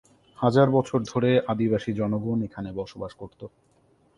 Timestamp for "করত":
3.21-3.41